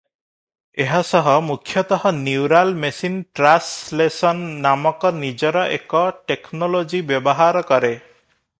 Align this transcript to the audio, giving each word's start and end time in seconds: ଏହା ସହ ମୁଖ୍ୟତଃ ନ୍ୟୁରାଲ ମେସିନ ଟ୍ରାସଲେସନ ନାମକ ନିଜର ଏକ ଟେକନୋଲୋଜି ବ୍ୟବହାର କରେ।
ଏହା 0.85 1.01
ସହ 1.09 1.27
ମୁଖ୍ୟତଃ 1.49 2.07
ନ୍ୟୁରାଲ 2.21 2.73
ମେସିନ 2.85 3.21
ଟ୍ରାସଲେସନ 3.39 4.49
ନାମକ 4.65 5.13
ନିଜର 5.21 5.67
ଏକ 5.77 6.01
ଟେକନୋଲୋଜି 6.33 7.03
ବ୍ୟବହାର 7.13 7.65
କରେ। 7.73 7.93